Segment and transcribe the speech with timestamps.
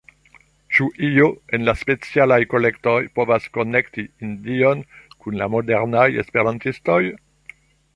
[0.77, 1.27] Ĉu io
[1.57, 4.85] en la Specialaj Kolektoj povas konekti Hindion
[5.23, 7.03] kun la modernaj esperantistoj?